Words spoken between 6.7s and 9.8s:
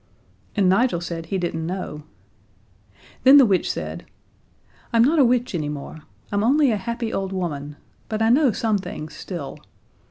a happy old woman, but I know some things still.